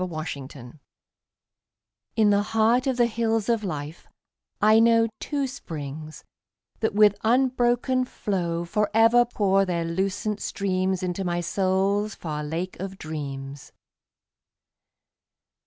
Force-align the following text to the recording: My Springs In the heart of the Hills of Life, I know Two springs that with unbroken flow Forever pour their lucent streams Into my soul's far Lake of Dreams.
My 0.01 0.25
Springs 0.25 0.73
In 2.15 2.31
the 2.31 2.41
heart 2.41 2.87
of 2.87 2.97
the 2.97 3.05
Hills 3.05 3.49
of 3.49 3.63
Life, 3.63 4.07
I 4.59 4.79
know 4.79 5.07
Two 5.19 5.45
springs 5.45 6.23
that 6.79 6.95
with 6.95 7.19
unbroken 7.23 8.05
flow 8.05 8.65
Forever 8.65 9.25
pour 9.25 9.63
their 9.63 9.85
lucent 9.85 10.41
streams 10.41 11.03
Into 11.03 11.23
my 11.23 11.39
soul's 11.39 12.15
far 12.15 12.43
Lake 12.43 12.79
of 12.79 12.97
Dreams. 12.97 13.73